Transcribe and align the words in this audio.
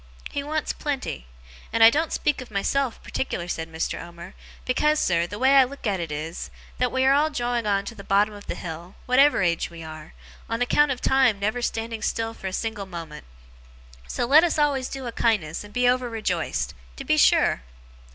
He 0.31 0.41
wants 0.41 0.73
plenty. 0.73 1.27
And 1.71 1.83
I 1.83 1.91
don't 1.91 2.11
speak 2.11 2.41
of 2.41 2.49
myself, 2.49 3.03
particular,' 3.03 3.47
said 3.47 3.71
Mr. 3.71 4.01
Omer, 4.01 4.33
'because, 4.65 4.99
sir, 4.99 5.27
the 5.27 5.37
way 5.37 5.53
I 5.57 5.63
look 5.63 5.85
at 5.85 5.99
it 5.99 6.11
is, 6.11 6.49
that 6.79 6.91
we 6.91 7.05
are 7.05 7.13
all 7.13 7.29
drawing 7.29 7.67
on 7.67 7.85
to 7.85 7.93
the 7.93 8.03
bottom 8.03 8.33
of 8.33 8.47
the 8.47 8.55
hill, 8.55 8.95
whatever 9.05 9.43
age 9.43 9.69
we 9.69 9.83
are, 9.83 10.13
on 10.49 10.59
account 10.59 10.89
of 10.89 11.01
time 11.01 11.37
never 11.39 11.61
standing 11.61 12.01
still 12.01 12.33
for 12.33 12.47
a 12.47 12.51
single 12.51 12.87
moment. 12.87 13.25
So 14.07 14.25
let 14.25 14.43
us 14.43 14.57
always 14.57 14.89
do 14.89 15.05
a 15.05 15.11
kindness, 15.11 15.63
and 15.63 15.71
be 15.71 15.87
over 15.87 16.09
rejoiced. 16.09 16.73
To 16.95 17.03
be 17.03 17.15
sure! 17.17 17.61